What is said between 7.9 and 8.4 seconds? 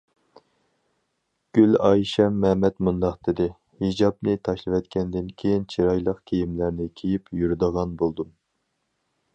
بولدۇم.